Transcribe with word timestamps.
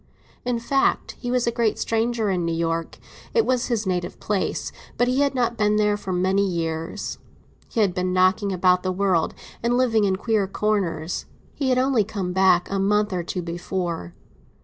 In 0.43 0.57
fact, 0.57 1.11
he 1.19 1.29
was 1.29 1.45
a 1.45 1.51
great 1.51 1.77
stranger 1.77 2.31
in 2.31 2.43
New 2.43 2.55
York. 2.55 2.97
It 3.35 3.45
was 3.45 3.67
his 3.67 3.85
native 3.85 4.19
place; 4.19 4.71
but 4.97 5.07
he 5.07 5.19
had 5.19 5.35
not 5.35 5.57
been 5.59 5.75
there 5.75 5.95
for 5.95 6.11
many 6.11 6.43
years. 6.43 7.19
He 7.69 7.81
had 7.81 7.93
been 7.93 8.11
knocking 8.11 8.51
about 8.51 8.81
the 8.81 8.91
world, 8.91 9.35
and 9.61 9.77
living 9.77 10.05
in 10.05 10.15
far 10.15 10.25
away 10.51 10.81
lands; 10.95 11.27
he 11.53 11.69
had 11.69 11.77
only 11.77 12.03
come 12.03 12.33
back 12.33 12.67
a 12.71 12.79
month 12.79 13.13
or 13.13 13.21
two 13.21 13.43
before. 13.43 14.15